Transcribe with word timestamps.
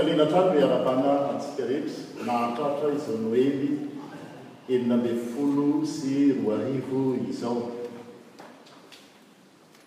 alena 0.00 0.22
atrano 0.24 0.52
hoe 0.54 0.62
arabana 0.68 1.10
antsika 1.30 1.62
rehetra 1.68 2.24
nahatratra 2.28 2.88
izao 2.96 3.16
no 3.24 3.32
ely 3.44 3.66
emina 4.72 4.94
ambefolo 4.96 5.66
sy 5.94 6.12
roa 6.38 6.54
arivo 6.62 7.02
izao 7.28 7.68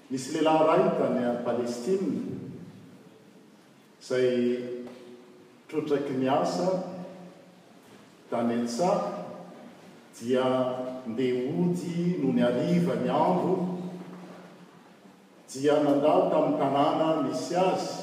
misy 0.10 0.30
lehilahy 0.36 0.66
raha 0.66 0.78
ino 0.82 0.94
tany 1.00 1.24
palestia 1.48 1.98
zay 4.08 4.32
trotraky 5.70 6.14
miasa 6.24 6.68
dany 8.32 8.54
atsa 8.62 8.92
dia 10.20 10.46
ndeody 11.10 12.22
no 12.22 12.30
ny 12.38 12.42
ariva 12.52 12.96
ny 13.04 13.10
ambo 13.26 13.54
dia 15.54 15.74
nandaho 15.86 16.22
tamin'ny 16.32 16.58
kanana 16.62 17.08
misy 17.26 17.56
azy 17.68 18.03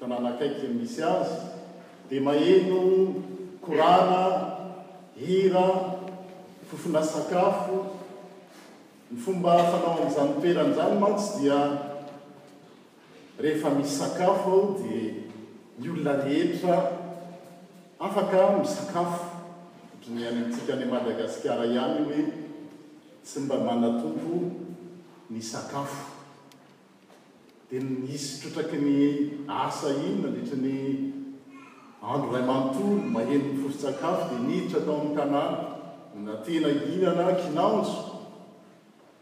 tanana 0.00 0.30
akaiky 0.38 0.66
n 0.70 0.78
misy 0.78 1.02
azy 1.02 1.36
dia 2.08 2.20
maheno 2.22 2.80
korana 3.60 4.20
hira 5.18 5.66
yfofona 6.62 7.02
sakafo 7.12 7.76
ny 9.10 9.16
fomba 9.22 9.52
fanao 9.70 9.90
aminzanytoeran'izany 9.98 10.94
mantsy 11.02 11.28
dia 11.42 11.58
rehefa 13.42 13.68
misy 13.76 13.92
sakafo 14.00 14.54
aho 14.78 14.78
dia 14.82 15.12
my 15.78 15.86
olona 15.90 16.14
rehetra 16.24 16.76
afaka 18.06 18.38
misakafo 18.62 19.24
otra 19.98 20.10
ny 20.14 20.22
any 20.28 20.38
antsika 20.46 20.70
any 20.78 20.86
madagasikara 20.92 21.66
ihany 21.74 22.00
hoe 22.06 22.20
tsy 23.26 23.40
mba 23.42 23.56
manatompo 23.66 24.30
nisakafo 25.30 26.17
dia 27.68 27.84
misy 27.84 28.40
trotraky 28.40 28.78
ny 28.80 28.96
asa 29.52 29.92
iny 29.92 30.22
nandrihtra 30.24 30.56
ny 30.56 30.74
andro 32.00 32.30
lay 32.32 32.40
manonto 32.40 32.80
no 32.80 33.02
mahenynny 33.12 33.58
fofo-tsakafo 33.60 34.28
dia 34.32 34.40
niiditra 34.40 34.80
atao 34.80 34.96
ami'ny 35.04 35.12
tanà 35.16 35.42
na 36.24 36.32
tena 36.44 36.70
iny 36.72 37.04
ana 37.10 37.26
knanjo 37.36 38.24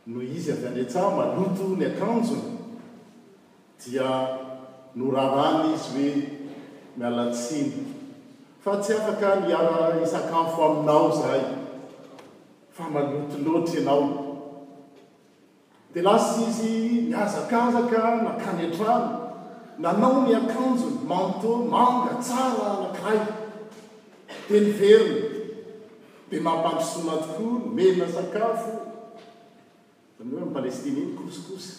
noho 0.06 0.22
izy 0.36 0.53
aandretsa 0.55 1.03
maloto 1.16 1.64
ny 1.78 1.84
akanjony 1.91 2.78
dia 3.83 4.06
no 4.94 5.05
raharany 5.16 5.75
izy 5.75 5.91
hoe 5.91 6.14
mialatsiny 7.03 7.70
fa 8.62 8.78
tsy 8.81 8.94
afaka 8.94 9.34
niara 9.42 9.98
isakafo 10.05 10.58
aminao 10.69 11.10
zahy 11.19 11.42
fa 12.70 12.84
maloto 12.94 13.42
noatra 13.44 13.81
ianao 13.83 14.25
di 15.97 16.05
lasa 16.05 16.44
izy 16.44 17.08
niazaakanjaka 17.08 18.20
makany 18.28 18.69
atrana 18.69 19.12
nanao 19.80 20.28
ny 20.28 20.33
akanjo 20.36 20.88
ny 20.92 20.98
manteau 21.08 21.56
manga 21.72 22.12
tsara 22.20 22.64
alakhay 22.77 23.16
di 24.48 24.56
ny 24.61 24.69
verona 24.78 25.27
dia 26.28 26.41
mampandry 26.47 26.84
sonatokoa 26.92 27.48
no 27.56 27.64
mena 27.77 28.05
sakafo 28.16 28.70
zany 30.19 30.28
hoe 30.28 30.36
amn'ny 30.36 30.47
palestine 30.55 30.98
iny 31.00 31.16
kosikosa 31.19 31.75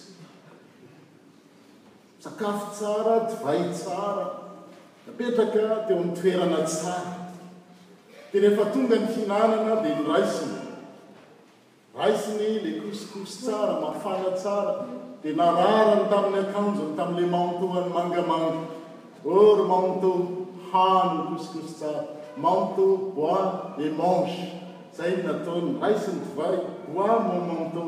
sakafo 2.24 2.66
tsara 2.76 3.16
divay 3.30 3.62
tsara 3.78 4.26
napetraka 5.06 5.62
teo 5.86 5.94
amin'ny 5.98 6.16
toerana 6.18 6.60
tsara 6.72 7.12
di 8.34 8.38
nehefa 8.42 8.66
tonga 8.74 8.98
ny 8.98 9.06
hihinanana 9.14 9.76
dia 9.86 9.94
iraisina 10.02 10.60
raisiny 11.98 12.60
le 12.62 12.78
koskos 12.80 13.38
tsara 13.42 13.74
mafana 13.82 14.32
tsara 14.40 14.74
d 15.24 15.26
naralany 15.38 16.04
tamin'ny 16.12 16.40
akanjony 16.46 16.94
tam'le 17.00 17.26
manta 17.34 17.66
any 17.80 17.90
mangamanga 17.98 18.64
or 19.36 19.58
manta 19.72 20.12
hany 20.72 21.18
koskos 21.32 21.70
tsaa 21.80 22.02
manta 22.44 22.84
oa 23.24 23.40
le 23.78 23.86
anche 24.12 24.44
zay 24.98 25.14
nataoy 25.26 25.64
aisnya 25.88 26.48
oaanta 26.96 27.84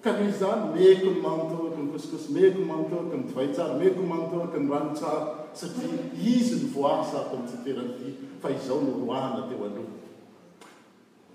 ka 0.00 0.14
nhi 0.14 0.30
zany 0.30 0.70
meko 0.74 1.10
ny 1.10 1.20
manotoako 1.26 1.68
nykosikosy 1.74 2.30
meko 2.30 2.58
ny 2.60 2.66
manotoako 2.70 3.14
nyaitsaro 3.18 3.74
meko 3.82 3.98
ny 4.00 4.08
manotoako 4.14 4.56
ny 4.62 4.70
ranotsaro 4.70 5.20
satria 5.58 6.06
izy 6.22 6.54
nyvoasa 6.62 7.26
kontsyteradi 7.34 8.08
fa 8.40 8.48
izao 8.54 8.78
noroana 8.80 9.42
teo 9.50 9.64
alo 9.66 9.84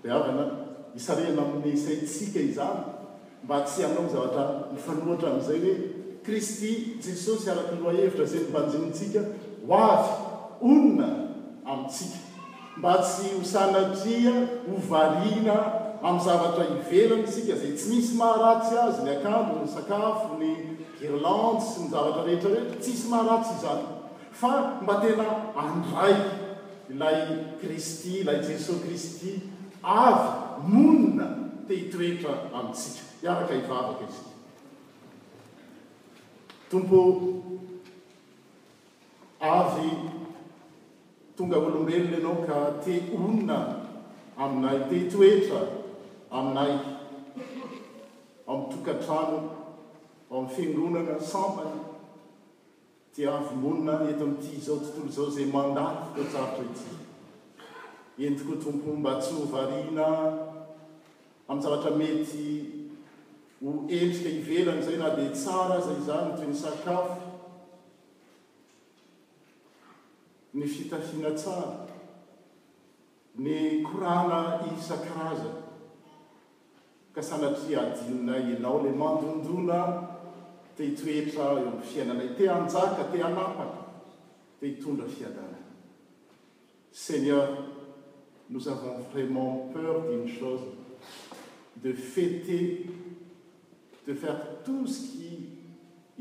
beavana 0.02 0.44
isarena 0.96 1.42
minesaytsika 1.52 2.40
izany 2.40 2.80
mba 3.44 3.60
tsy 3.68 3.84
ainao 3.84 4.08
zavatra 4.12 4.44
nyfanoatra 4.72 5.28
am'izay 5.30 5.60
hoe 5.64 5.76
kristy 6.26 6.98
jesosy 6.98 7.46
araky 7.50 7.74
ny 7.78 7.80
roahevitra 7.86 8.26
zay 8.26 8.42
nymbanjinontsika 8.42 9.20
ho 9.62 9.76
avy 9.90 10.12
onina 10.68 11.08
amintsika 11.72 12.16
mba 12.78 12.92
tsy 13.06 13.26
hosanatria 13.38 14.34
hovariana 14.70 15.56
amin'ny 16.06 16.24
zavatra 16.26 16.64
hivelony 16.78 17.24
tsika 17.30 17.54
zay 17.62 17.72
tsy 17.78 17.86
misy 17.90 18.12
maharatsy 18.20 18.74
azy 18.86 19.00
ny 19.06 19.10
akambo 19.16 19.52
ny 19.62 19.66
sakafo 19.76 20.34
ny 20.42 20.50
girlande 21.00 21.62
sy 21.70 21.78
m 21.86 21.94
zavatra 21.94 22.26
rehetrarehetra 22.26 22.80
ts 22.82 22.88
isy 22.92 23.06
maharatsy 23.14 23.52
io 23.54 23.60
zany 23.62 23.84
fa 24.40 24.50
mba 24.82 24.94
tena 25.02 25.26
andray 25.54 26.16
ilay 26.90 27.18
kristy 27.62 28.18
ilay 28.26 28.42
jesosy 28.48 28.82
kristy 28.84 29.30
avy 29.82 30.26
monina 30.74 31.26
te 31.66 31.72
hitoetra 31.80 32.32
amintsika 32.58 33.00
iaraka 33.22 33.54
hivavaka 33.54 34.04
izy 34.10 34.35
tompo 36.70 36.98
avy 39.56 39.88
tonga 41.36 41.56
olombelona 41.58 42.16
ianao 42.16 42.42
ka 42.46 42.56
te 42.84 42.94
onina 43.14 43.58
aminay 44.42 44.78
tetoetra 44.88 45.60
aminay 46.38 46.72
amintokantrano 48.50 49.38
amn'ny 50.34 50.50
fingonana 50.54 51.14
sampany 51.32 51.76
ti 53.14 53.20
avy 53.36 53.54
monina 53.62 53.94
eto 54.10 54.24
amin'ity 54.26 54.50
izao 54.58 54.76
tontolo 54.84 55.10
zao 55.16 55.26
zay 55.36 55.46
mandaty 55.56 56.02
kotsarotra 56.14 56.62
ety 56.66 58.26
entiko 58.26 58.54
tompo 58.62 58.88
mba 58.98 59.12
tsy 59.22 59.32
ovariana 59.44 60.06
amn'savatra 61.50 61.90
mety 62.00 62.44
ho 63.64 63.86
etrika 63.88 64.28
ivelany 64.28 64.82
zay 64.82 64.98
na 65.00 65.08
di 65.16 65.28
tsara 65.32 65.80
zay 65.80 65.96
zany 66.04 66.34
toy 66.36 66.46
ny 66.46 66.54
sakafo 66.54 67.20
ny 70.52 70.66
fitafiana 70.68 71.30
tsara 71.34 71.86
ny 73.38 73.80
korana 73.82 74.40
isa-kaaza 74.76 75.64
ka 77.14 77.22
sanatiadininay 77.22 78.56
anao 78.60 78.82
le 78.84 78.90
mandondona 78.92 79.80
te 80.76 80.84
hitoetra 80.90 81.56
eo 81.62 81.80
fiainanay 81.80 82.34
te 82.36 82.48
anjaka 82.48 83.08
te 83.12 83.22
anapaka 83.22 83.88
te 84.60 84.66
hitondra 84.68 85.06
fiadanay 85.08 85.64
segneur 86.92 87.48
nos 88.50 88.66
avons 88.68 89.00
vraiment 89.12 89.70
peur 89.72 90.02
d'uny 90.04 90.28
chose 90.28 90.64
de 91.82 91.92
fete 91.94 93.05
defare 94.06 94.62
tout 94.64 94.86
ce 94.86 95.18
qui 95.18 95.58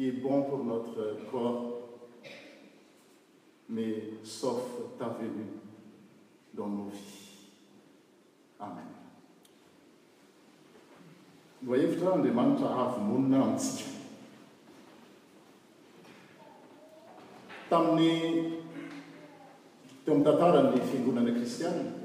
est 0.07 0.11
bon 0.13 0.41
pour 0.43 0.63
notre 0.63 1.17
corp 1.31 1.83
mais 3.69 3.95
sof 4.23 4.61
ta 4.97 5.09
venu 5.09 5.45
dans 6.55 6.67
nos 6.67 6.89
vie 6.89 7.49
amen 8.59 8.89
evatrn 11.77 12.23
le 12.23 12.31
manatra 12.39 12.71
avy 12.87 13.03
monina 13.09 13.43
atsika 13.49 13.89
tamin'ny 17.69 18.25
teo 20.05 20.17
atataranle 20.21 20.81
fingonana 20.89 21.31
kristiane 21.38 22.04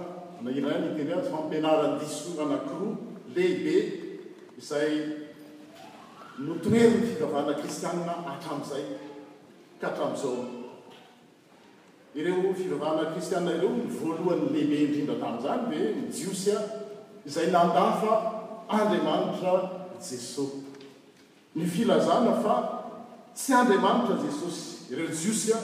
nairnteneaz 0.43 1.27
ampianarandisonaanakiroa 1.39 2.95
lehibe 3.35 3.75
izay 4.57 4.91
notoery 6.47 6.89
ny 6.95 7.01
fivavana 7.09 7.53
kristiaa 7.59 8.15
atramin'izay 8.31 8.85
ka 9.81 9.85
hatram'zao 9.89 10.33
ireo 12.19 12.53
filavana 12.61 13.03
kristiana 13.13 13.51
reo 13.61 13.71
ny 13.77 13.83
voalohany 13.99 14.43
lehibe 14.53 14.75
indrindra 14.85 15.15
tami'zany 15.23 15.61
de 15.71 15.79
njiosy 16.09 16.49
a 16.57 16.59
izay 17.29 17.47
landafa 17.55 18.11
andriamanitra 18.79 19.51
jesosy 20.09 20.55
ny 21.55 21.63
filazana 21.73 22.33
fa 22.43 22.53
tsy 23.37 23.49
andriamanitra 23.61 24.15
jesosy 24.25 24.61
ireo 24.93 25.09
jiosya 25.21 25.57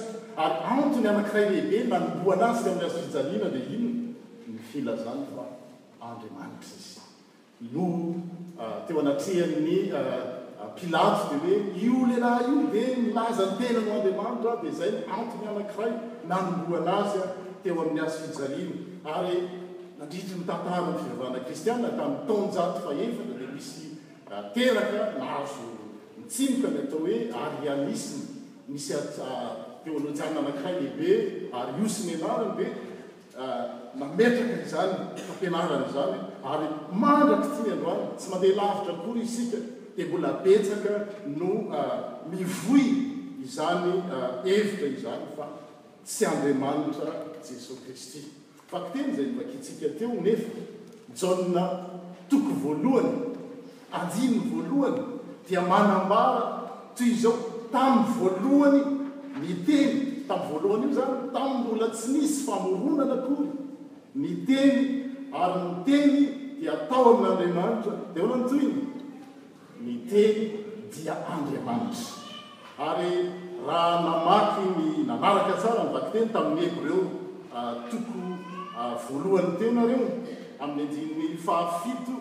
ary 0.45 0.57
antony 0.75 1.05
anankiray 1.11 1.45
lehibe 1.71 1.83
nanoboana 1.99 2.45
azy 2.51 2.65
amin'ny 2.69 2.85
az 2.89 2.95
fijaniana 3.05 3.47
le 3.55 3.61
inon 3.73 3.96
fila 4.71 4.95
zany 4.95 5.25
fa 5.35 5.45
andriamanitra 6.05 6.73
izy 6.79 7.01
io 7.73 7.87
ah, 8.61 8.77
teo 8.87 8.99
anatsehannny 8.99 9.77
mpilato 9.89 11.31
ah, 11.31 11.31
ah, 11.31 11.31
di 11.31 11.37
hoe 11.39 11.55
io 11.87 12.05
lenaha 12.09 12.41
io 12.49 12.67
di 12.73 12.83
milaza 13.03 13.45
ny 13.49 13.55
tenano 13.59 13.91
andriamanitra 13.97 14.55
dia 14.61 14.71
zay 14.79 14.91
antony 15.17 15.45
anakahay 15.51 15.91
nanombo 16.29 16.75
anazya 16.81 17.23
teo 17.63 17.81
amin'ny 17.81 18.01
aza 18.05 18.17
fijarino 18.25 18.75
ary 19.13 19.35
mandridry 19.99 20.35
mitaparany 20.41 20.97
fivavahna 21.01 21.39
kristiaa 21.47 21.91
kamitonjato 21.99 22.79
fahefana 22.85 23.33
dia 23.39 23.49
misy 23.57 23.85
teraka 24.55 24.99
nahazo 25.19 25.63
mitsinoka 26.17 26.67
ny 26.73 26.79
atao 26.85 26.99
hoe 27.05 27.15
aryanisy 27.45 28.19
misy 28.73 28.91
teo 29.83 29.93
anaojana 29.99 30.39
anakhay 30.43 30.73
lehibe 30.81 31.11
ary 31.59 31.71
io 31.81 31.87
sy 31.93 32.01
nemariny 32.09 32.53
be 32.57 32.65
Ah, 33.39 33.69
mametraka 33.97 34.53
izany 34.65 34.95
ampianarana 35.29 35.87
zany 35.95 36.17
ary 36.53 36.67
mandraky 37.01 37.49
ty 37.53 37.59
ny 37.63 37.69
anlroany 37.73 38.05
tsy 38.17 38.27
mandeha 38.31 38.55
lavitra 38.59 38.93
kory 39.05 39.21
isika 39.27 39.57
dia 39.95 40.05
mbola 40.07 40.31
petsaka 40.43 40.93
no 41.37 41.49
ah, 41.71 42.17
mivoy 42.31 42.85
izany 43.45 43.91
ah, 44.09 44.41
evitra 44.53 44.87
izany 44.95 45.25
fa 45.37 45.45
tsy 46.03 46.25
andriamanitra 46.25 47.09
jesosy 47.45 47.81
kristy 47.85 48.19
fa 48.71 48.77
kteny 48.87 49.09
zay 49.15 49.27
makitsika 49.37 49.87
teo 49.99 50.13
nefa 50.25 50.51
jaa 51.19 51.69
toko 52.29 52.51
voalohany 52.63 53.15
andiny 53.97 54.37
voalohany 54.51 55.01
dia 55.49 55.61
manambara 55.61 56.41
toy 56.95 57.07
izao 57.13 57.35
tami'ny 57.71 58.03
voalohany 58.19 58.81
ny 59.41 59.49
te 59.65 59.77
tami'y 60.27 60.49
voalohany 60.51 60.85
io 60.87 60.93
zany 60.93 61.31
tam 61.33 61.47
mbola 61.63 61.87
tsy 61.95 62.07
misy 62.11 62.43
famoronakakoy 62.45 63.47
miteny 64.13 64.81
ary 65.31 65.61
niteny 65.71 66.19
dia 66.59 66.71
atao 66.73 67.03
amina 67.05 67.29
anilenanitra 67.33 67.93
di 68.13 68.19
hona 68.19 68.35
nytoiny 68.35 68.81
miteny 69.85 70.41
dia 70.91 71.13
andiamanitra 71.31 72.05
ary 72.87 73.11
raha 73.67 73.95
namaky 74.07 74.63
ny 74.77 74.85
nanaraka 75.07 75.53
tsara 75.59 75.81
nyvakiteny 75.83 76.29
tamin'ny 76.33 76.63
eko 76.67 76.81
reo 76.87 77.01
ah, 77.55 77.73
toko 77.89 78.17
ah, 78.79 78.95
voalohany 79.05 79.51
teonareo 79.59 80.03
amin'ny 80.59 80.83
andinn'ny 80.99 81.37
fahafito 81.45 82.13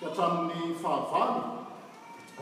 kahtramin'ny 0.00 0.74
fahavalo 0.82 1.40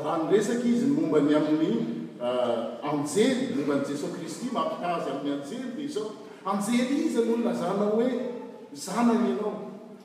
raha 0.04 0.16
nyresaka 0.22 0.66
izy 0.74 0.86
ny 0.86 0.92
momba 0.96 1.18
ny 1.20 1.34
amin'ny 1.36 1.99
Euh, 2.20 2.76
anjely 2.84 3.48
lorany 3.56 3.80
jesosy 3.88 4.12
kristy 4.20 4.50
mafika 4.52 4.90
azy 4.98 5.08
amin'ny 5.08 5.40
anjely 5.40 5.72
dia 5.76 5.84
izao 5.88 6.04
anjery 6.44 6.98
iza 7.06 7.20
nyolonazanao 7.24 7.88
hoe 7.94 8.08
mzanany 8.74 9.28
ianao 9.30 9.52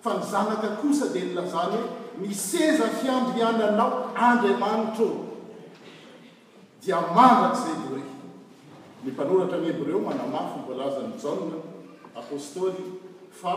fa 0.01 0.13
ny 0.15 0.23
zanaka 0.31 0.67
kosa 0.79 1.07
dia 1.13 1.25
nilazany 1.27 1.75
hoe 1.75 2.21
niseza 2.21 2.87
fiambiany 3.01 3.63
anao 3.67 4.13
andriamanitro 4.15 5.09
dia 6.85 7.01
manazany 7.15 7.83
hoe 7.89 8.01
ny 9.03 9.11
mpanoratra 9.11 9.57
mhebreo 9.57 9.99
manamafy 9.99 10.59
nyvoalazany 10.59 11.13
janna 11.23 11.57
apostoly 12.15 12.83
fa 13.41 13.53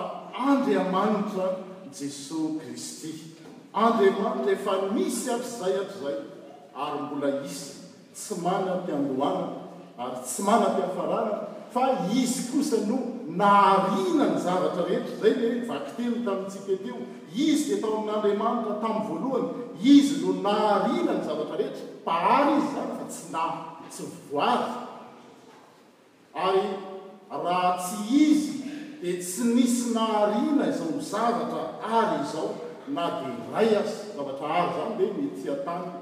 andriamanitra 0.49 1.47
jesos 2.01 2.59
kristy 2.63 3.13
andriamanitra 3.85 4.51
efa 4.57 4.73
misy 4.95 5.29
atr'izay 5.31 5.73
hatr'izay 5.75 6.21
ary 6.87 6.99
mbola 7.07 7.31
isy 7.47 7.78
tsy 8.19 8.35
mana 8.45 8.73
tiandohana 8.83 9.47
ary 9.99 10.17
tsy 10.27 10.43
mana 10.43 10.75
tiafarana 10.77 11.37
fa 11.71 11.85
izy 12.13 12.51
kosa 12.51 12.81
no 12.91 12.99
naharina 13.43 14.27
ny 14.33 14.39
zavatra 14.47 14.85
rehetra 14.89 15.17
zay 15.23 15.33
le 15.43 15.51
jakitelo 15.69 16.19
tamitsika 16.27 16.73
eteo 16.79 16.99
izy 17.49 17.69
te 17.75 17.81
tao 17.85 17.95
amin'n'andriamanitra 18.01 18.75
tami'ny 18.83 19.07
voalohany 19.13 19.95
izy 19.95 20.17
no 20.25 20.33
naharina 20.49 21.15
ny 21.21 21.23
zavatra 21.29 21.57
rehetra 21.63 21.87
pa 22.09 22.17
ary 22.35 22.53
izy 22.57 22.75
zany 22.75 22.91
fa 22.99 23.09
tsy 23.13 23.23
na 23.37 23.45
tsy 23.91 24.03
yvoaty 24.09 24.75
ary 26.49 26.67
raha 27.47 27.71
tsy 27.79 28.21
izy 28.27 28.53
dia 29.03 29.21
tsy 29.23 29.45
nisy 29.55 29.81
naharina 30.01 30.69
izao 30.75 30.99
zavatra 31.15 31.63
ary 32.03 32.19
izao 32.27 32.53
na 32.99 33.07
dy 33.19 33.31
ray 33.55 33.71
azy 33.85 33.97
zavatra 34.19 34.55
ary 34.61 34.71
zany 34.77 34.95
le 34.99 35.11
meiatanpo 35.23 35.99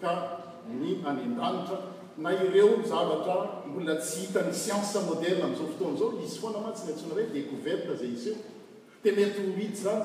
ka 0.00 0.14
ny 0.70 1.00
anndaitra 1.04 1.76
na 2.18 2.32
ireo 2.32 2.70
zavatra 2.88 3.36
mbola 3.66 3.94
tsy 4.00 4.20
hitany 4.26 4.52
siense 4.52 4.98
moderne 5.08 5.44
mi'zao 5.52 5.68
foto'zao 5.76 6.08
izy 6.24 6.38
fonamatsiny 6.42 6.90
atnaray 6.94 7.26
découvert 7.36 7.84
zay 8.00 8.14
iotenetwit 8.16 9.52
nyza 9.52 10.00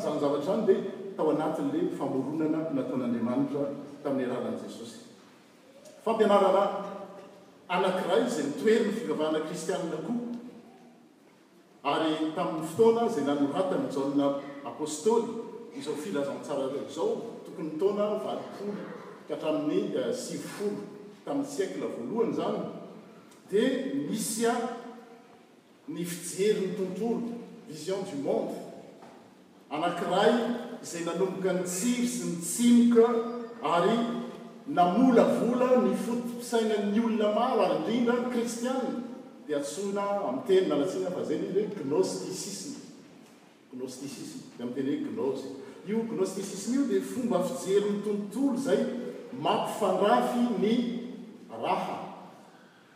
anakray 7.70 8.22
zay 8.34 8.44
nitoery 8.48 8.80
ny 8.82 8.92
fikavana 9.00 9.40
kristiaa 9.46 9.80
ko 10.06 10.12
ary 11.92 12.14
tamin'ny 12.38 12.66
ftoana 12.72 13.04
zay 13.14 13.24
nanoratany 13.30 13.86
jalna 13.96 14.26
apostôly 14.70 15.30
izao 15.80 15.94
filazantsarazao 16.04 17.10
tokony 17.46 17.72
tona 17.80 18.06
vadipol 18.26 18.70
ka 19.30 19.36
tramin'ny 19.40 19.94
eh, 19.96 20.12
sivofolo 20.12 20.82
tamin'ny 21.24 21.46
siakle 21.56 21.86
voalohany 21.86 22.34
zany 22.36 22.60
dia 23.52 23.70
misy 24.10 24.46
a 24.50 24.56
ny 25.88 26.04
fijery 26.06 26.66
ny 26.72 26.76
tontolo 26.78 27.30
vision 27.70 28.02
du 28.10 28.18
monde 28.26 28.58
anankiray 29.70 30.32
zay 30.84 31.04
nanomboka 31.06 31.54
ny 31.54 31.62
tsiry 31.66 32.08
sy 32.10 32.26
ny 32.26 32.36
tsimoka 32.42 33.06
ary 33.62 33.96
namolavola 34.66 35.70
ny 35.86 35.94
fotopisaina'ny 35.96 36.98
olona 37.00 37.30
maraindrindra 37.38 38.16
kristiany 38.34 38.90
dia 39.46 39.58
atsoina 39.62 40.04
ami'nytenyna 40.28 40.74
alatsiana 40.76 41.14
fa 41.14 41.22
zany 41.30 41.54
iny 41.54 41.68
hoe 41.76 41.86
gnosticisme 41.86 42.82
gnosticisme 43.78 44.42
di 44.58 44.66
amin'teny 44.66 44.98
hoe 45.06 45.14
gnosty 45.14 45.50
io 45.92 46.02
gnosticisme 46.10 46.74
io 46.80 46.84
dia 46.90 47.02
fomba 47.14 47.40
fijeri 47.46 47.90
ny 47.94 48.02
tontolo 48.08 48.58
zay 48.58 48.82
maky 49.40 49.72
fandrafy 49.80 50.44
ny 50.60 50.76
raha 51.48 52.28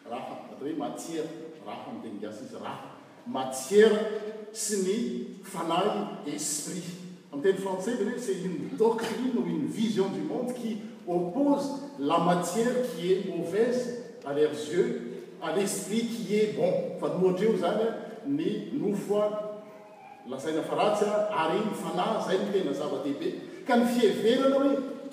raha 0.10 0.36
ata 0.52 0.60
hoe 0.60 0.74
matièra 0.76 1.30
raha 1.66 1.88
amiteny 1.92 2.20
gasy 2.22 2.44
izy 2.46 2.60
raha 2.62 2.92
matièra 3.32 4.00
sy 4.52 4.82
ny 4.84 4.98
fanahy 5.48 6.04
esprit 6.36 6.84
ami 7.34 7.40
teny 7.44 7.64
fansevne 7.64 8.18
cest 8.20 8.44
uny 8.46 8.70
doctrine 8.78 9.34
uny 9.40 9.68
vision 9.72 10.12
du 10.14 10.24
monde 10.28 10.52
qui 10.54 10.78
oppose 11.08 11.72
la 12.00 12.18
matière 12.20 12.76
qui 12.92 13.12
est 13.14 13.26
mauvaise 13.32 14.04
ary 14.28 14.46
argyeu 14.52 14.86
alesprit 15.42 16.06
qui 16.12 16.36
est 16.36 16.56
bon 16.60 17.00
fanmoatra 17.02 17.46
eo 17.46 17.56
zany 17.58 17.80
a 17.88 17.90
ny 18.28 18.76
nofoa 18.76 19.64
lasaina 20.30 20.62
fa 20.64 20.76
ratsya 20.76 21.12
aryny 21.32 21.72
fanahy 21.74 22.20
zay 22.28 22.38
no 22.40 22.52
tena 22.54 22.74
zava-dehibe 22.74 23.30
ka 23.68 23.76
ny 23.80 23.86
fieveranae 23.88 24.92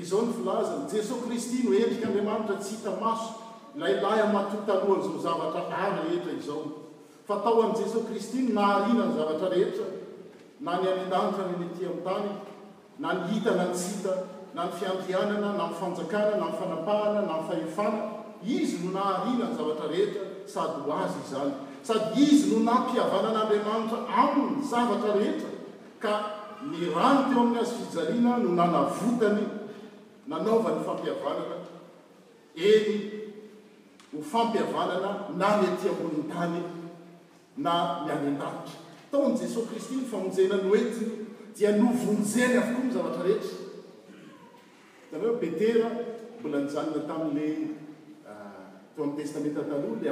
izao 0.00 0.22
ny 0.26 0.32
vilazany 0.38 0.90
jesosy 0.92 1.20
kristy 1.26 1.62
no 1.64 1.72
etrik'andriamanitra 1.74 2.56
tsy 2.60 2.70
hita 2.76 2.92
maso 3.00 3.28
nailay 3.74 4.20
amatotalohanzo 4.26 5.10
zavatra 5.24 5.62
ary 5.72 6.00
rehetra 6.08 6.32
izao 6.40 6.62
fa 7.28 7.36
tao 7.44 7.60
an'i 7.64 7.80
jesosy 7.82 8.06
kristy 8.10 8.40
no 8.48 8.54
naharinany 8.60 9.12
zavatra 9.16 9.48
rehetra 9.54 9.86
na 10.64 10.74
ny 10.80 10.86
amilanitra 10.94 11.44
nynyty 11.50 11.82
ain'nytany 11.88 12.30
na 13.02 13.08
ny 13.14 13.28
hitana 13.32 13.64
ny 13.70 13.74
sita 13.76 14.14
na 14.54 14.62
ny 14.68 14.72
fiantianana 14.78 15.50
na 15.58 15.64
ny 15.70 15.74
fanjakana 15.80 16.36
na 16.40 16.46
ny 16.50 16.56
fanapahana 16.60 17.20
na 17.28 17.34
ny 17.40 17.44
fahefana 17.48 18.00
izy 18.56 18.76
no 18.84 18.90
naharinany 18.98 19.54
zavatra 19.58 19.86
rehetra 19.94 20.24
sady 20.54 20.78
ho 20.84 20.90
azy 21.02 21.16
izany 21.24 21.52
sady 21.88 22.08
izy 22.30 22.44
no 22.52 22.58
napiavanan'andriamanitra 22.68 23.98
amin'nny 24.22 24.60
zavatra 24.72 25.10
rehetra 25.20 25.50
ka 26.02 26.12
ny 26.70 26.78
rany 26.96 27.20
teo 27.30 27.40
amin' 27.42 27.60
azy 27.62 27.74
fijaliana 27.84 28.32
no 28.44 28.50
nanavotany 28.60 29.44
nanaova 30.26 30.70
ny 30.74 30.82
fampiavanana 30.84 31.56
eny 32.54 33.10
ho 34.12 34.22
fampiavanana 34.32 35.10
na 35.38 35.48
mety 35.62 35.88
amonin'ny 35.88 36.28
tany 36.32 36.62
na 37.56 38.04
ny 38.06 38.10
any 38.12 38.30
ndavitra 38.34 38.66
taon' 39.10 39.36
jesosy 39.38 39.66
kristy 39.70 39.94
nyfamonjenanoetiy 40.00 41.08
dia 41.56 41.70
novonjeny 41.78 42.54
avokoa 42.60 42.84
n 42.86 42.92
zavatra 42.96 43.22
rehetra 43.22 43.54
tano 45.10 45.32
petera 45.40 45.86
mbola 46.40 46.56
nijanona 46.62 47.02
tami'la 47.06 47.70
ah, 48.26 48.66
tao 48.96 49.04
amin' 49.06 49.16
testamenta 49.16 49.62
taloo 49.62 49.94
le 50.02 50.08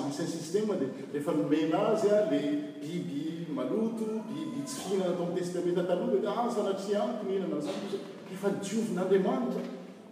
ancien 0.00 0.26
systema 0.26 0.74
di 0.74 0.86
rehefa 1.12 1.32
nomena 1.32 1.78
azy 1.94 2.08
a 2.10 2.26
le 2.30 2.40
biby 2.82 3.46
maloto 3.54 4.04
biby 4.26 4.66
tsy 4.66 4.76
fihinana 4.82 5.14
to 5.16 5.22
amin' 5.22 5.38
testamenta 5.38 5.86
taloal 5.86 6.26
ah, 6.26 6.42
ansana 6.42 6.74
try 6.74 6.96
antomhinana 6.96 7.60
zanyz 7.62 8.17
efa 8.34 8.48
iovin'andriamanitra 8.70 9.62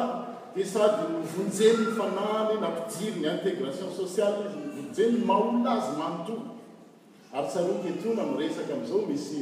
dia 0.56 0.66
sady 0.68 1.04
nyvonjeny 1.24 1.78
ny 1.86 1.92
fanahny 1.98 2.54
nampidiry 2.64 3.20
ny 3.24 3.28
integration 3.40 3.88
sociale 4.00 4.44
nvonjenn 4.52 5.16
maolna 5.28 5.70
azy 5.80 5.92
mamoto 6.00 6.36
ary 7.34 7.48
sarotetona 7.54 8.24
nresaka 8.36 8.72
amn'izao 8.76 9.02
misy 9.10 9.42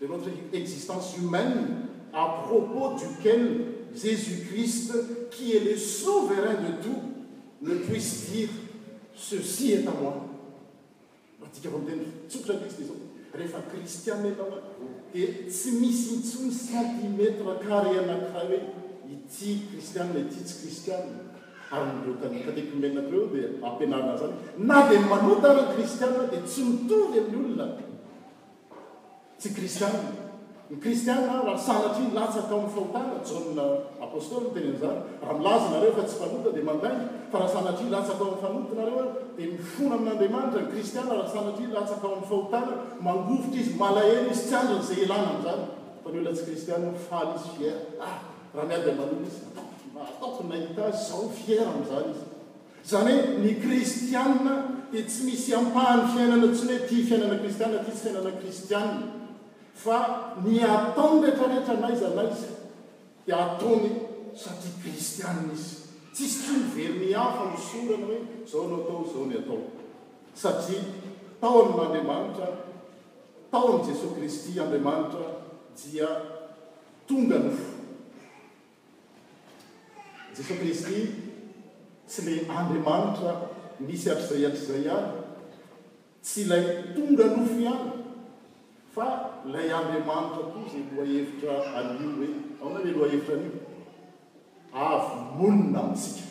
deo 0.00 0.18
existence 0.52 1.16
humaine 1.18 1.88
à 2.12 2.26
propos 2.46 2.96
duquele 3.00 3.84
jésus 3.94 4.46
christ 4.48 4.92
qui 5.30 5.52
et 5.52 5.60
le 5.60 5.76
souverain 5.76 6.54
de 6.62 6.82
tout 6.82 7.00
no 7.62 7.74
puisy 7.86 8.30
dire 8.32 8.48
ceci 9.14 9.72
etamoi 9.78 10.14
atikvo 11.44 11.78
tenytsotrazao 11.86 12.96
rehefa 13.38 13.60
christian 13.70 14.24
eta 14.32 14.44
dia 15.12 15.26
tsy 15.48 15.70
misy 15.80 16.16
mitsony 16.16 16.50
centimètre 16.50 17.46
caréanaka 17.62 18.40
hoe 18.50 18.58
ity 19.14 19.50
kristiaa 19.70 20.06
ity 20.26 20.40
tsy 20.46 20.54
kristiaa 20.62 21.00
ary 21.76 21.90
mlotanykatekumena 22.00 23.00
eo 23.14 23.22
dia 23.32 23.48
ampinar 23.68 24.02
zany 24.20 24.34
na 24.68 24.76
de 24.88 24.96
manotany 25.10 25.62
kristia 25.74 26.06
dia 26.32 26.40
tsy 26.48 26.60
mitony 26.70 27.16
amin'n' 27.20 27.40
olona 27.40 27.66
tsy 29.44 29.52
kristia 29.52 29.90
ny 30.64 30.78
ristian 30.80 31.20
rahsanatra 31.44 32.00
i 32.00 32.12
latako 32.16 32.64
ahoaihotraayonyzany 32.66 33.52
oe 52.90 53.18
ny 53.38 53.52
kristia 53.60 54.22
ah, 54.22 54.64
di 54.92 55.02
tsy 55.02 55.20
misy 55.26 55.50
ampahny 55.54 56.00
fiainana 56.14 56.54
sye 56.56 56.74
i 56.90 57.04
fainanakriiaa 57.04 57.84
sy 57.88 57.98
fainana 58.02 58.32
kristiaa 58.40 58.88
fa 59.74 60.00
ny 60.44 60.60
atao 60.62 61.20
ryhatra 61.20 61.48
rehetra 61.48 61.76
naiza 61.80 62.08
na 62.14 62.22
izy 62.32 62.48
di 63.26 63.32
ataony 63.32 63.86
satria 64.42 64.72
kristianina 64.82 65.52
izy 65.52 65.74
tsisy 66.12 66.38
tyny 66.46 66.64
veriny 66.74 67.12
hafa 67.18 67.50
hosolana 67.52 68.06
hoe 68.06 68.20
zao 68.50 68.62
anao 68.62 68.82
atao 68.86 69.04
zao 69.12 69.24
ny 69.30 69.36
atao 69.40 69.60
satria 70.42 70.78
tao 71.40 71.56
ann'andriamanitra 71.64 72.48
taon' 73.52 73.82
jesosy 73.88 74.14
kristy 74.18 74.58
andriamanitra 74.60 75.26
dia 75.84 76.08
tonga 77.08 77.38
nofo 77.44 77.70
jesos 80.36 80.56
kristy 80.62 80.98
tsy 82.08 82.20
lay 82.28 82.38
andriamanitra 82.60 83.32
misy 83.86 84.06
atr'zay 84.14 84.46
atr'zay 84.50 84.86
any 84.88 85.12
tsy 86.22 86.40
ilay 86.46 86.64
tonga 86.96 87.26
nofo 87.36 87.58
ihany 87.64 88.02
fa 88.94 89.30
lay 89.44 89.70
ambe 89.78 89.98
manita 90.08 90.36
to 90.54 90.60
ze 90.72 90.78
loyevitra 90.96 91.54
ai 91.54 91.82
hoe 92.00 92.28
aale 92.64 92.92
loevitra 92.98 93.36
n 93.40 93.48
avmonnatsika 94.88 96.28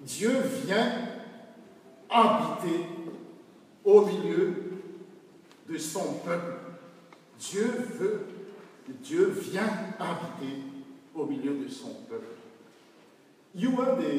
dieu 0.00 0.32
vient 0.54 0.92
habiter 2.08 2.86
au 3.92 4.00
milieu 4.06 4.42
de 5.68 5.78
son 5.78 6.06
peuple 6.24 6.54
die 7.38 7.58
et 8.88 9.02
dieu 9.02 9.26
vient 9.48 9.72
habiter 9.98 10.56
au 11.14 11.26
milieu 11.26 11.54
de 11.62 11.68
son 11.68 11.92
peuple 12.08 12.34
ioa 13.56 13.96
de 14.00 14.12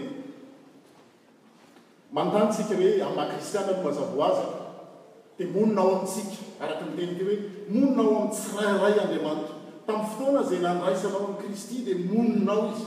manotantsika 2.14 2.76
hoe 2.82 3.02
am'a 3.10 3.26
cristian 3.34 3.66
noazaboiza 3.84 4.44
di 5.38 5.46
moninao 5.46 6.06
tsika 6.06 6.45
telikhoe 6.60 7.38
moninao 7.70 8.22
ami'srray 8.24 8.98
andriamaitra 9.04 9.56
ta'toana 9.88 10.42
zay 10.50 10.60
nanraisanao 10.60 11.22
am' 11.28 11.38
kristy 11.42 11.84
dia 11.86 11.96
moninaoizy 12.10 12.86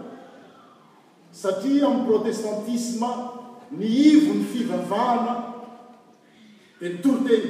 satria 1.40 1.88
mi 1.90 2.04
protestantisme 2.06 3.06
ny 3.72 3.84
ivo 4.10 4.32
ny 4.34 4.44
fivavana 4.52 5.34
di 6.80 6.98
tolo 7.02 7.20
teny 7.28 7.46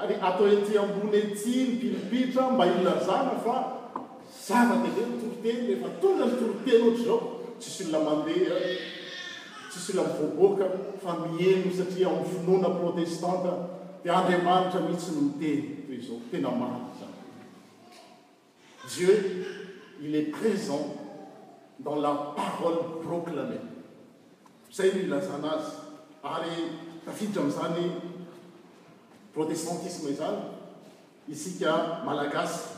ary 0.00 0.14
atao 0.28 0.46
ety 0.48 0.78
ambony 0.82 1.16
ety 1.22 1.54
mipilipitra 1.70 2.50
mba 2.50 2.66
ila 2.66 2.94
zana 3.06 3.34
fa 3.44 3.54
zana 4.48 4.74
de 4.84 4.88
e 4.88 5.04
ntoloteny 5.06 5.60
ehefa 5.72 5.88
tonga 6.00 6.24
ny 6.26 6.32
tolotely 6.40 6.76
ohatra 6.82 7.04
zao 7.04 7.20
tsisy 7.60 7.84
lona 7.92 8.04
mandea 8.10 8.52
tsisy 9.70 9.92
na 9.96 10.02
mivoboaka 10.02 10.64
fa 11.02 11.12
mieno 11.32 11.70
satria 11.78 12.08
amifinona 12.08 12.68
protestante 12.80 13.50
te 14.02 14.10
andeamanitra 14.10 14.80
mihitsy 14.80 15.12
note 15.16 15.50
tzao 16.02 16.20
tena 16.30 16.50
maly 16.60 16.80
zany 17.00 17.18
dieu 18.94 19.16
il 20.02 20.14
est 20.14 20.30
présent 20.32 20.80
dans 21.78 21.96
la 21.96 22.32
parole 22.36 23.00
proclamé 23.04 23.58
zay 24.72 25.06
lazany 25.12 25.46
azy 25.52 25.70
ary 26.32 26.56
tafitra 27.04 27.42
amn'zany 27.42 27.84
protestantisme 29.34 30.10
izany 30.16 30.38
isyka 31.28 31.74
malagast 32.04 32.68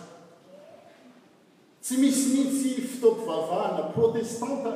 tsy 1.83 1.95
misymihitsy 2.03 2.75
fitaoko 2.91 3.23
vavahana 3.29 3.85
protestante 3.99 4.73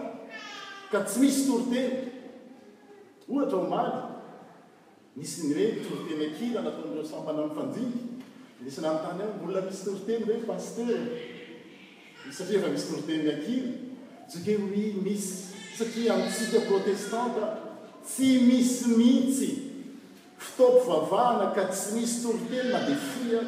ka 0.90 1.00
tsy 1.04 1.18
misy 1.20 1.44
torte 1.48 1.82
ohatra 3.28 3.62
nmaky 3.66 4.14
misy 5.16 5.46
nyhe 5.48 5.80
torteny 5.80 6.24
akira 6.30 6.60
lasampana 6.62 7.40
nyfanjiky 7.48 8.00
enatany 8.66 9.22
ah 9.24 9.40
olona 9.42 9.62
misy 9.64 9.82
torteny 9.88 10.26
e 10.34 10.38
paster 10.48 10.92
satria 12.36 12.60
fa 12.64 12.68
misy 12.68 12.86
torteny 12.92 13.24
ai 13.32 13.40
issia 15.06 16.12
antsikaprotestant 16.14 17.36
tsy 18.04 18.30
misy 18.48 18.84
mihitsy 18.96 19.50
fitopohana 20.40 21.46
k 21.56 21.58
tsy 21.72 21.88
misy 21.96 22.16
torotenna 22.20 22.78
diaayton 22.84 23.44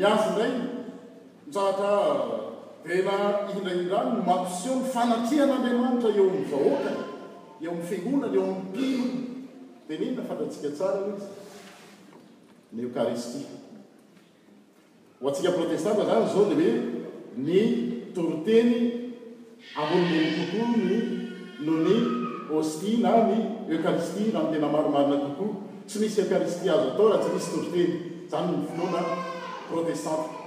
ahaa 0.00 0.30
ian 0.38 0.52
tsaratra 1.52 1.98
tela 2.82 3.18
indraindranyn 3.54 4.24
makos 4.26 4.64
o 4.72 4.80
ny 4.80 4.88
fanatihan'andriamanitra 4.94 6.08
eo 6.18 6.24
am' 6.32 6.46
zahoaka 6.52 6.92
eo 7.62 7.68
am'ny 7.72 7.84
fingonana 7.90 8.38
eo 8.38 8.42
am'ny 8.52 8.72
tino 8.74 9.06
tenona 9.94 10.22
fatatsika 10.30 10.68
tsara 10.76 11.00
isy 11.12 11.28
ny 12.74 12.80
eokaristya 12.82 13.50
ho 15.20 15.24
atsika 15.28 15.50
protestanta 15.58 16.02
zany 16.10 16.26
zao 16.34 16.44
le 16.50 16.54
hoe 16.62 16.74
ny 17.46 17.58
toroteny 18.14 18.72
aoloneny 19.80 20.30
kokoa 20.38 20.68
ny 20.84 20.96
noho 21.64 21.78
ny 21.86 21.96
hosti 22.50 22.90
na 23.04 23.10
ny 23.30 23.36
eukaristie 23.72 24.32
na 24.32 24.38
ami'y 24.42 24.52
tena 24.54 24.68
maromarina 24.74 25.18
kokoa 25.26 25.50
tsy 25.86 25.96
misy 26.00 26.20
eokaristi 26.22 26.66
azo 26.74 26.86
atao 26.92 27.08
raha 27.10 27.20
tsy 27.22 27.30
misy 27.34 27.50
toroteny 27.54 27.92
zany 28.30 28.46
ny 28.56 28.62
finoana 28.70 29.00
protestante 29.70 30.41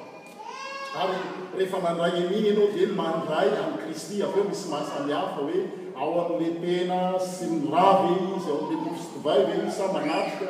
ary 0.96 1.18
rehefa 1.58 1.80
mandray 1.86 2.12
aminy 2.22 2.50
anao 2.56 2.70
din 2.76 2.92
mandray 3.00 3.50
amin'y 3.62 3.80
kristy 3.84 4.16
akeo 4.26 4.44
misy 4.50 4.66
mahasamihafa 4.72 5.38
hoe 5.44 5.60
ao 6.00 6.12
amin'ny 6.24 6.56
tena 6.64 7.00
sy 7.20 7.46
mirabey 7.62 8.16
izy 8.38 8.50
ao 8.54 8.60
amin'y 8.66 8.82
mooskvaye 8.88 9.56
isa 9.68 9.86
manatrika 9.96 10.48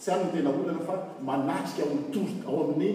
tsy 0.00 0.08
any 0.14 0.22
ny 0.26 0.30
tena 0.36 0.50
olana 0.56 0.82
fa 0.88 0.94
manatrika 1.28 1.82
y 1.88 1.96
to 2.12 2.20
ao 2.48 2.56
amin'ny 2.68 2.90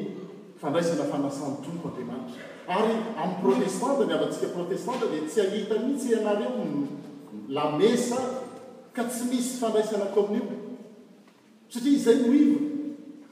fandraisana 0.61 1.05
fanasany 1.11 1.55
toko 1.65 1.87
anrianantra 1.89 2.41
ary 2.77 2.93
amin'y 3.21 3.39
protestante 3.45 4.03
dy 4.07 4.13
arantsika 4.17 4.47
protestante 4.57 5.05
di 5.13 5.19
tsy 5.29 5.37
ahita 5.45 5.73
mihitsy 5.83 6.09
anareo 6.21 6.53
lamesa 7.55 8.19
ka 8.95 9.03
tsy 9.09 9.23
misy 9.33 9.53
fandraisana 9.61 10.05
ko 10.13 10.19
amin'io 10.27 10.53
satria 11.71 11.93
izay 11.97 12.17
o 12.29 12.29
iva 12.41 12.57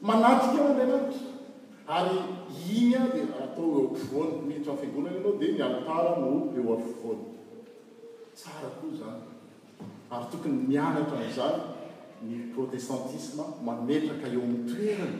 manatika 0.10 0.58
ao 0.60 0.68
andreananta 0.74 1.36
ary 1.88 2.20
ia 2.70 3.00
di 3.16 3.22
ataovoyitra 3.32 4.76
figonana 4.76 5.24
anao 5.24 5.40
di 5.40 5.48
mialtara 5.56 6.20
n 6.20 6.24
eoavoany 6.60 7.24
tsara 8.36 8.70
koa 8.80 8.94
zany 9.00 9.22
ary 10.12 10.26
tokony 10.32 10.58
mianatra 10.68 11.20
azany 11.30 11.60
ny 12.28 12.36
protestantisme 12.54 13.44
manetraka 13.68 14.28
eo 14.36 14.44
mytoerany 14.54 15.20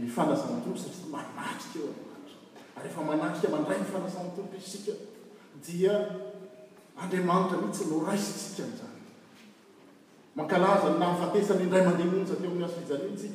mifanazany 0.00 0.60
tompo 0.64 0.78
satria 0.80 1.22
mantrika 1.36 1.78
eo 1.84 1.94
ay 2.78 2.84
efamantika 2.88 3.46
mandray 3.54 3.78
mifanazany 3.84 4.30
tompo 4.36 4.54
iska 4.64 4.92
dia 5.64 5.94
andriamanitra 7.02 7.56
mihitsy 7.60 7.84
no 7.90 7.96
raisiska 8.08 8.64
mzany 8.72 8.98
manklazan 10.36 10.96
nafateny 11.02 11.62
idray 11.66 11.84
mandeamojo 11.88 12.34
a'y 12.40 12.64
afijarntsika 12.70 13.34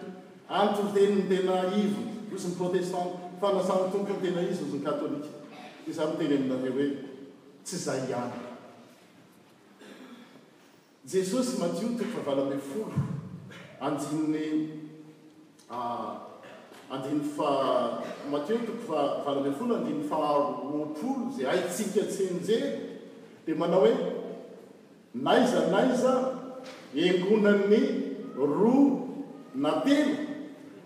antro 0.51 0.91
teniny 0.93 1.23
tena 1.31 1.55
izy 1.75 1.95
izy 2.35 2.47
ny 2.51 2.55
protestanty 2.59 3.39
fa 3.39 3.53
nasanotonkon 3.55 4.19
tena 4.21 4.41
izy 4.43 4.63
izy 4.67 4.77
ny 4.77 4.83
katôlika 4.83 5.31
isanyteny 5.87 6.33
aminate 6.35 6.71
hoe 6.75 6.87
tsy 7.63 7.75
izay 7.79 8.01
any 8.19 8.39
jesosy 11.07 11.55
matio 11.59 11.87
toko 11.95 12.11
fa 12.15 12.21
valambe 12.27 12.57
folo 12.59 12.91
andiny 13.79 14.43
andiny 16.91 17.23
fa 17.35 17.49
matio 18.31 18.57
toko 18.67 18.83
fa 18.87 18.99
valambefolo 19.25 19.75
andinny 19.75 20.03
faaootrolo 20.09 21.31
zay 21.37 21.47
aitsika 21.53 22.03
tsyenjery 22.11 22.99
dia 23.45 23.55
manao 23.55 23.85
hoe 23.87 23.95
naiza 25.13 25.63
naiza 25.71 26.13
engonany 26.95 27.81
roa 28.35 28.89
na 29.55 29.71
tely 29.87 30.30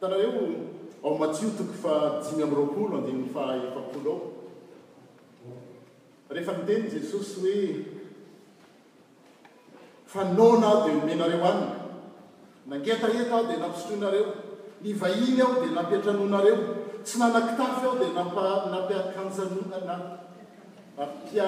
tanareo 0.00 0.68
ao 1.04 1.16
matsio 1.18 1.48
toko 1.58 1.72
fa 1.82 2.20
iny 2.32 2.42
amroapolo 2.44 2.98
andiny 3.00 3.24
faefapolo 3.34 4.12
ao 4.12 4.20
rehefa 6.36 6.52
nytenyi 6.58 6.88
jesosy 7.00 7.40
hoe 7.40 7.56
fanona 10.06 10.66
aho 10.66 10.80
dia 10.86 11.00
homenareo 11.00 11.42
aniny 11.48 11.70
nangetaeta 12.68 13.32
aho 13.36 13.46
dia 13.48 13.56
nampisoroinareo 13.64 14.26
ny 14.84 14.92
vahiny 14.92 15.40
aho 15.40 15.54
dia 15.64 15.72
nampetranonareo 15.72 16.60
tsy 17.06 17.18
nanakitafy 17.22 17.86
aho 17.86 17.96
di 18.02 18.10
-napiakanjononana 18.10 19.94
apia 20.98 21.46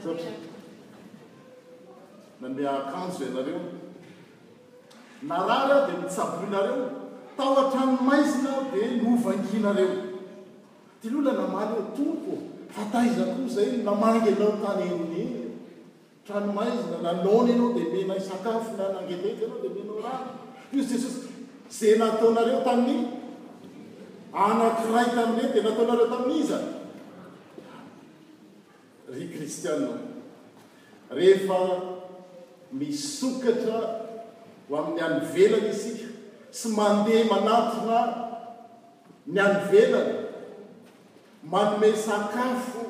stri 0.00 0.28
naeakanjo 2.40 3.24
anareo 3.30 3.62
nalala 5.28 5.76
de 5.86 5.92
mitsaboinareo 6.00 6.84
taoa-tranomaizina 7.36 8.52
di 8.72 8.82
novanginareo 9.02 9.94
ty 11.00 11.08
lona 11.10 11.32
namany 11.40 11.72
o 11.80 11.82
tompo 11.96 12.32
hataizakoa 12.76 13.48
zay 13.54 13.70
namangy 13.88 14.28
anao 14.36 14.52
tany 14.64 14.84
ee 14.92 15.24
htranomaizina 16.22 16.96
nalona 17.04 17.52
anao 17.54 17.72
de 17.76 17.82
menaisakafonanangeteka 17.94 19.42
anao 19.46 19.60
de 19.74 19.82
naola 19.88 20.14
izjessy 20.80 21.10
zenataonareo 21.78 22.60
tanny 22.68 23.19
anato 24.32 24.94
ray 24.94 25.04
tamin'ireny 25.12 25.50
dia 25.52 25.62
nataonareo 25.66 26.06
tamin'n'iy 26.06 26.44
zany 26.46 26.68
ry 29.14 29.24
kristianao 29.34 29.96
rehefa 31.16 31.58
misokatra 32.70 33.80
ho 34.68 34.72
amin'ny 34.80 35.02
any 35.06 35.20
velana 35.34 35.70
isika 35.74 36.08
sy 36.58 36.68
mandeha 36.78 37.24
manajona 37.32 37.98
ny 39.26 39.38
any 39.46 39.58
velana 39.74 40.16
manome 41.52 41.90
sakafo 42.06 42.80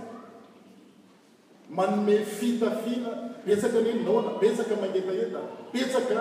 manome 1.77 2.17
fitafina 2.37 3.11
petsaka 3.49 3.77
anyhoe 3.81 4.05
naona 4.05 4.31
petsaka 4.41 4.75
mahetaeta 4.81 5.41
petsaka 5.73 6.17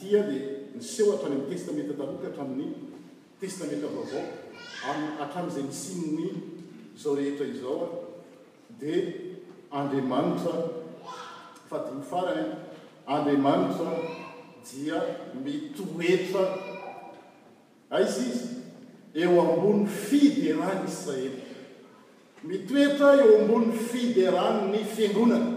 tya 0.00 0.20
dia 0.28 0.42
niseho 0.76 1.10
hatrany 1.16 1.34
ami'ny 1.40 1.48
testamenta 1.54 1.92
taloka 1.98 2.20
hatramin'ny 2.28 2.66
testamentra 3.40 3.88
avaovao 3.92 4.24
aatram'zay 5.24 5.64
misininy 5.70 6.28
zao 7.00 7.12
rehetra 7.18 7.46
izaoa 7.56 7.86
dia 8.80 8.98
andriamanitra 9.78 10.54
fa 11.72 11.76
di 11.86 11.92
ny 11.98 12.02
farany 12.12 12.44
andriamanitra 13.16 13.90
dia 14.68 14.96
metooetra 15.46 16.42
aizy 17.96 18.24
izy 18.32 18.57
eo 19.22 19.40
ambony 19.40 19.84
fiderahna 20.08 20.84
israely 20.88 21.42
mitoetra 22.48 23.06
eo 23.22 23.32
ambony 23.40 23.68
fiderany 23.90 24.58
ny 24.72 24.80
fiangonana 24.94 25.48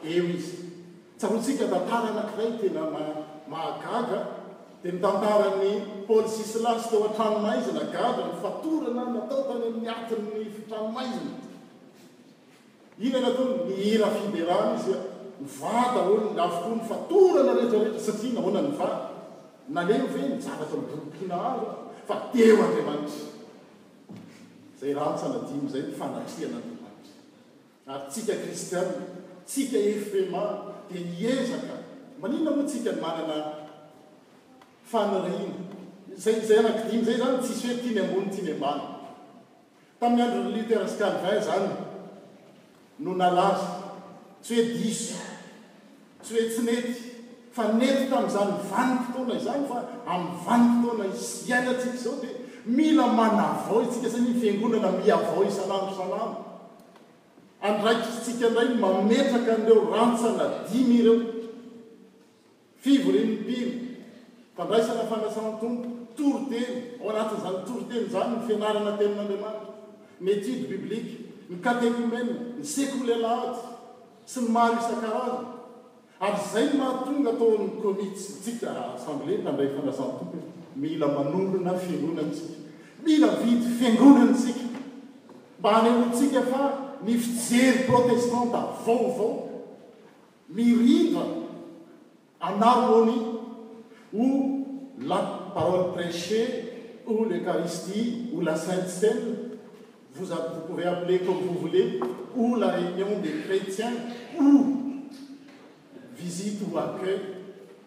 eo 0.05 0.25
izy 0.37 0.57
tsahoatsika 1.16 1.66
tatany 1.72 2.07
anakiray 2.12 2.53
tena 2.61 2.83
mahagaga 3.51 4.20
dia 4.85 4.92
mitantaran'ny 4.92 5.72
paly 6.07 6.29
sysilasy 6.29 6.87
teo 6.92 7.03
atranonaizina 7.09 7.83
gava 7.94 8.22
nyfatorana 8.29 9.03
nataotanynyatiny 9.16 10.44
fitranonaizina 10.55 11.33
ina 13.07 13.18
nato 13.25 13.42
nira 13.70 14.09
fiberan 14.18 14.77
izy 14.79 14.92
a 14.96 15.01
mivada 15.42 16.01
olonavoko 16.11 16.68
nyfatorana 16.79 17.51
rehetrarehetra 17.59 18.07
satria 18.09 18.33
nahonanyfa 18.37 18.88
naleo 19.77 20.07
ve 20.14 20.20
nijarata 20.29 20.77
midoopina 20.83 21.35
aro 21.51 21.66
fa 22.09 22.14
teo 22.33 22.57
andriamanity 22.66 23.18
zay 24.81 24.92
raha 24.99 25.12
nsanadimo 25.16 25.66
zay 25.72 25.83
mfanasiana 25.92 26.76
ary 27.87 28.03
tsika 28.11 28.33
kristiane 28.42 28.94
tsika 29.46 29.79
efema 29.79 30.72
dia 30.90 31.01
niezaka 31.35 31.77
maninona 32.20 32.57
moa 32.57 32.66
tsika 32.66 32.90
n 32.92 33.01
manana 33.01 33.53
fanyrina 34.90 35.55
zazay 36.16 36.59
anakdimy 36.59 37.05
zay 37.07 37.16
zany 37.22 37.38
tsisy 37.38 37.66
hoe 37.68 37.77
tiany 37.83 37.99
amony 38.05 38.29
tianyamany 38.31 38.81
tamin'ny 40.01 40.22
androyliteraskalday 40.27 41.38
zany 41.46 41.70
no 42.99 43.14
nalasa 43.14 43.94
tsy 44.42 44.55
hoe 44.55 44.64
diso 44.75 45.14
tsy 46.22 46.33
hoe 46.35 46.46
tsy 46.51 46.62
nety 46.62 46.92
fa 47.55 47.72
nety 47.72 48.05
tami'izany 48.11 48.53
vanikotoana 48.70 49.35
izany 49.40 49.62
fa 49.70 49.77
am'ny 50.12 50.35
vaniotaona 50.46 51.05
izy 51.14 51.49
ianatsika 51.51 51.96
zao 51.96 52.18
dia 52.20 52.35
mila 52.66 53.07
mana 53.07 53.44
vao 53.66 53.85
tsika 53.90 54.09
zany 54.09 54.29
nyfiangonana 54.29 54.90
miavao 54.92 55.44
isalamsalama 55.44 56.46
draikitsika 57.74 58.50
ndray 58.50 58.68
mametraka 58.68 59.55
anreo 59.55 59.90
rantsana 59.96 60.44
dimy 60.72 61.02
reo 61.02 61.20
fivo 62.81 63.11
renn 63.12 63.37
pily 63.46 63.72
fandraisana 64.57 65.05
fanraisantompo 65.11 65.88
toro 66.16 66.38
teny 66.50 66.76
ao 67.02 67.11
anatin'zany 67.11 67.59
tortely 67.68 68.02
zany 68.12 68.31
ny 68.37 68.40
fianarana 68.46 68.92
tenin'andriamanita 68.98 69.68
ny 70.20 70.26
etude 70.33 70.64
biblike 70.72 71.12
ny 71.50 71.55
catehumen 71.64 72.26
ny 72.59 72.64
sekolelaaty 72.74 73.61
sy 74.33 74.40
maro 74.55 74.74
isaka 74.83 75.09
aza 75.22 75.37
ary 76.26 76.40
zay 76.52 76.66
n 76.70 76.79
mahatonga 76.81 77.31
ataonykomis 77.35 78.22
tsikaasemble 78.42 79.33
tandray 79.44 79.68
fanrantomomil 79.74 81.02
anoonaangoant 81.07 82.37
mila 83.05 83.29
vidy 83.40 83.66
fiangonany 83.79 84.35
tsika 84.38 84.64
mba 85.59 85.68
anehotsika 85.79 86.40
fa 86.52 86.86
ni 87.05 87.15
vtier 87.15 87.85
protestant 87.87 88.53
à 88.55 88.73
von 88.85 89.09
von 89.17 89.51
mi 90.49 90.73
rive 90.73 91.19
en 92.41 92.61
harmonie 92.63 93.23
où 94.15 94.61
la 95.01 95.51
parole 95.55 95.93
prêchée 95.93 97.03
ou 97.07 97.25
l'eucaristie 97.25 98.31
ou 98.33 98.41
la 98.41 98.57
sainte 98.57 98.89
sene 98.89 99.59
vosourez 100.15 100.85
appeler 100.85 101.19
comme 101.21 101.37
vous 101.47 101.59
voulez 101.61 102.01
ou 102.35 102.57
la 102.57 102.69
réunion 102.69 103.19
des 103.23 103.43
chrétiens 103.45 103.93
ou 104.41 104.79
visite 106.17 106.61
ou 106.73 106.79
accueil 106.79 107.21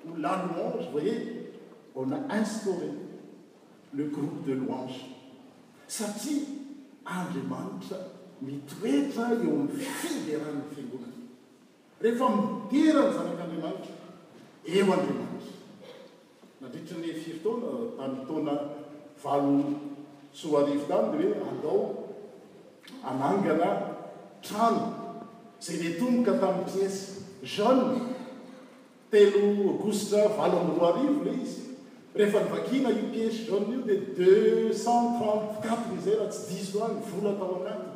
ou 0.07 0.19
la 0.19 0.43
louange 0.45 0.87
ovyez 0.93 1.49
on 1.95 2.11
a 2.11 2.19
instauré 2.35 2.89
le 3.93 4.05
groupe 4.05 4.45
de 4.45 4.53
louange 4.53 5.01
çapeti 5.87 6.45
un 7.07 7.25
eman 7.39 7.79
mitoetra 8.45 9.25
eo 9.35 9.53
amn'ny 9.59 9.85
fiveraniny 10.01 10.67
fingona 10.75 11.09
rehefa 12.03 12.27
miterany 12.35 13.11
zanak'andriananitra 13.15 13.95
eo 14.77 14.85
andriananiy 14.95 15.49
madritra 16.61 16.95
ny 17.01 17.09
firotona 17.23 17.69
tamitona 17.97 18.53
valo 19.23 19.51
soa 20.39 20.57
arivolann 20.63 21.07
hoe 21.21 21.43
andao 21.51 21.81
anangana 23.11 23.69
trano 24.47 24.85
zay 25.67 25.75
netonboka 25.83 26.33
tami' 26.43 26.65
piècy 26.71 27.01
jaune 27.55 27.95
telo 29.11 29.41
ogostre 29.73 30.21
valo 30.39 30.55
amyroa 30.63 30.89
arivo 30.93 31.19
la 31.27 31.33
izy 31.43 31.61
rehefa 32.17 32.39
nybakina 32.47 32.89
io 32.99 33.05
kesy 33.13 33.41
ran 33.51 33.63
io 33.73 33.79
dia 33.89 34.01
deux 34.17 34.73
cent 34.85 35.07
trente 35.17 35.55
fikapony 35.61 35.99
zay 36.05 36.15
raha 36.19 36.29
tsy 36.33 36.43
disany 36.57 36.95
volatahoakany 37.11 37.88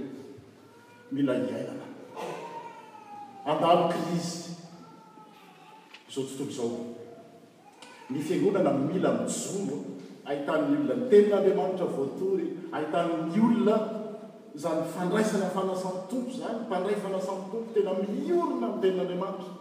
mila 1.12 1.34
inalo 1.42 3.84
rizy 3.96 4.52
zo 6.14 6.20
tontozao 6.38 6.70
ny 8.10 8.18
fingonana 8.30 8.70
mila 8.88 9.10
mijom 9.20 9.68
ahitnyolona 10.28 10.94
n 11.00 11.02
tenina 11.10 11.36
lemaotra 11.44 11.86
voatoryahitannyolona 11.96 13.74
za 14.54 14.68
ny 14.74 14.82
fandraisana 14.94 15.46
fanasany 15.50 16.00
tompo 16.10 16.30
zany 16.32 16.58
mpandray 16.64 16.96
fanasany 16.96 17.40
tompo 17.52 17.72
tena 17.74 17.90
mionina 17.94 18.66
mtenin'andriamanitra 18.68 19.52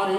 ary 0.00 0.18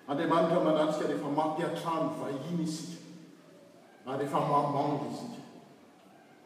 andriamanitra 0.07 0.59
manaika 0.59 1.07
rehefa 1.07 1.27
mampyatrano 1.37 2.11
fa 2.19 2.25
iizk 2.51 2.89
ary 4.07 4.23
ehfa 4.25 4.39
mamano 4.49 4.97
izk 5.11 5.33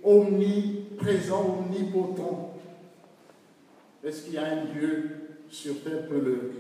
omniprésent 0.03 1.66
omnipotent 1.68 2.59
est-ce 4.03 4.25
qu'il 4.25 4.35
y 4.35 4.38
a 4.38 4.44
un 4.47 4.64
lieu 4.64 5.20
sur 5.50 5.83
terre 5.83 6.07
peut 6.07 6.52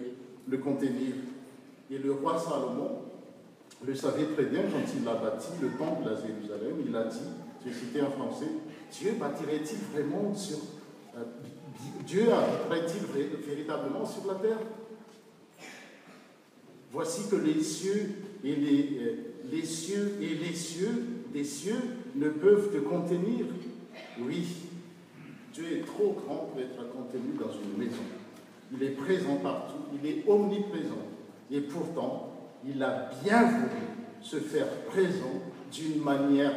le 0.46 0.58
contenir 0.58 1.14
et 1.90 1.98
le 1.98 2.12
roi 2.12 2.38
salomon 2.38 3.02
le 3.86 3.94
savait 3.94 4.26
très 4.34 4.44
bien 4.44 4.62
quand 4.62 4.88
il 5.00 5.06
a 5.08 5.14
bâti 5.14 5.48
le 5.60 5.68
pemple 5.70 6.04
dà 6.04 6.12
jérusalem 6.14 6.76
il 6.86 6.94
a 6.94 7.04
dit 7.04 7.18
tu 7.62 7.70
es 7.70 7.72
cété 7.72 8.02
en 8.02 8.10
français 8.10 8.46
dieu 8.92 9.12
bâtirait 9.18 9.60
il 9.62 9.78
vraiment 10.00 10.32
s 10.32 10.56
euh, 11.16 11.22
dieu 12.06 12.28
rat 12.28 12.46
il 12.72 13.46
véritablement 13.46 14.04
sur 14.04 14.26
la 14.26 14.34
terre 14.34 14.60
voici 16.92 17.28
que 17.28 17.36
les 17.36 17.62
cieux 17.62 18.10
es 18.44 18.54
cixet 19.64 20.18
xdes 20.22 21.44
cieux 21.44 21.86
ne 22.16 22.28
peuvent 22.28 22.70
te 22.72 22.78
contenir 22.78 23.46
oui 24.20 24.46
dieu 25.52 25.64
est 25.78 25.86
trop 25.86 26.16
grand 26.24 26.50
poêtre 26.54 26.88
contenu 26.92 27.32
dans 27.38 27.52
une 27.52 27.78
maison 27.84 28.02
il 28.72 28.82
est 28.82 28.90
présent 28.90 29.36
partout 29.36 29.76
il 30.02 30.08
est 30.08 30.24
omniprésent 30.28 31.06
et 31.50 31.60
pourtant 31.60 32.30
il 32.66 32.82
a 32.82 33.10
bien 33.22 33.44
voulu 33.44 33.70
se 34.22 34.36
faire 34.36 34.68
présent 34.86 35.30
d'une 35.72 36.02
manière 36.02 36.54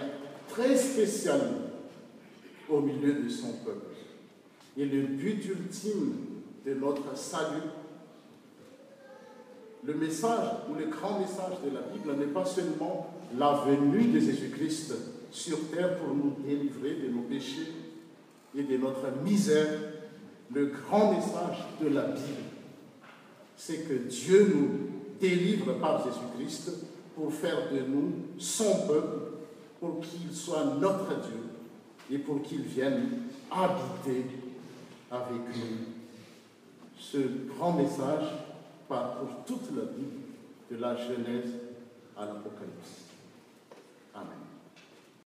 très 0.47 0.75
spéciale 0.77 1.49
au 2.69 2.79
milieu 2.81 3.13
de 3.13 3.29
son 3.29 3.53
peuple 3.65 3.95
et 4.77 4.85
le 4.85 5.01
but 5.07 5.43
ultime 5.45 6.15
de 6.65 6.73
notre 6.73 7.15
salut 7.17 7.69
le 9.83 9.93
message 9.93 10.47
ou 10.69 10.75
le 10.75 10.85
grand 10.87 11.19
message 11.19 11.55
de 11.65 11.73
la 11.75 11.81
bible 11.81 12.13
n'est 12.19 12.31
pas 12.33 12.45
seulement 12.45 13.13
la 13.37 13.53
venue 13.67 14.07
de 14.07 14.19
jésus 14.19 14.49
christ 14.49 14.93
sur 15.31 15.59
terre 15.71 15.97
pour 15.97 16.15
nous 16.15 16.35
délivrer 16.47 16.95
de 16.95 17.09
nos 17.09 17.23
péchés 17.23 17.67
et 18.55 18.63
de 18.63 18.77
notre 18.77 19.07
misère 19.23 19.67
le 20.53 20.67
grand 20.67 21.11
message 21.13 21.57
de 21.81 21.89
la 21.89 22.03
bible 22.03 22.43
c'est 23.55 23.87
que 23.87 23.93
dieu 23.93 24.53
nous 24.55 24.69
délivre 25.19 25.73
par 25.73 26.03
jésus-christ 26.03 26.71
pour 27.15 27.33
faire 27.33 27.71
de 27.71 27.79
nous 27.79 28.11
son 28.37 28.87
peuple 28.87 29.19
pour 29.79 29.99
qu'il 30.01 30.31
soit 30.33 30.63
notre 30.79 31.09
dieu 31.21 32.15
et 32.15 32.19
pour 32.19 32.41
qu'il 32.43 32.61
vienne 32.61 33.23
habiter 33.51 34.25
avec 35.11 35.41
nous 35.55 35.93
ce 36.97 37.17
grand 37.57 37.73
message 37.73 38.25
parpour 38.87 39.29
toute 39.45 39.75
la 39.75 39.83
vie 39.83 40.11
de 40.71 40.77
la 40.77 40.95
jeunèse 40.95 41.51
à 42.17 42.21
l'apocalypse 42.25 43.03
amen 44.15 44.46